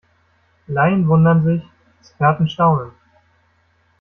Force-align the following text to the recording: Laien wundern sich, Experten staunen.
Laien 0.67 1.07
wundern 1.07 1.43
sich, 1.43 1.61
Experten 1.99 2.49
staunen. 2.49 2.91